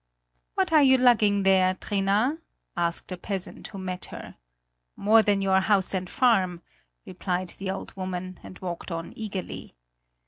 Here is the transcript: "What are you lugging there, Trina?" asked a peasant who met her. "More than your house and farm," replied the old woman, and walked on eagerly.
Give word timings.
"What 0.55 0.73
are 0.73 0.81
you 0.81 0.97
lugging 0.97 1.43
there, 1.43 1.75
Trina?" 1.75 2.39
asked 2.75 3.11
a 3.11 3.17
peasant 3.17 3.67
who 3.67 3.77
met 3.77 4.05
her. 4.05 4.35
"More 4.95 5.21
than 5.21 5.43
your 5.43 5.59
house 5.59 5.93
and 5.93 6.09
farm," 6.09 6.63
replied 7.05 7.49
the 7.59 7.69
old 7.69 7.95
woman, 7.95 8.39
and 8.41 8.57
walked 8.57 8.89
on 8.91 9.13
eagerly. 9.15 9.75